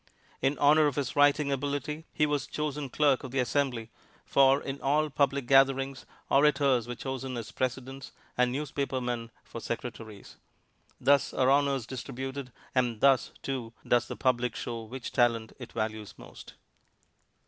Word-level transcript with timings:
In 0.41 0.57
honor 0.57 0.87
of 0.87 0.95
his 0.95 1.15
writing 1.15 1.51
ability, 1.51 2.05
he 2.11 2.25
was 2.25 2.47
chosen 2.47 2.89
clerk 2.89 3.23
of 3.23 3.29
the 3.29 3.37
Assembly, 3.37 3.91
for 4.25 4.59
in 4.59 4.81
all 4.81 5.11
public 5.11 5.45
gatherings 5.45 6.07
orators 6.27 6.87
are 6.87 6.95
chosen 6.95 7.37
as 7.37 7.51
presidents 7.51 8.11
and 8.35 8.51
newspapermen 8.51 9.29
for 9.43 9.61
secretaries. 9.61 10.37
Thus 10.99 11.35
are 11.35 11.51
honors 11.51 11.85
distributed, 11.85 12.51
and 12.73 12.99
thus, 12.99 13.29
too, 13.43 13.73
does 13.87 14.07
the 14.07 14.15
public 14.17 14.55
show 14.55 14.81
which 14.85 15.11
talent 15.11 15.53
it 15.59 15.71
values 15.71 16.15
most. 16.17 16.55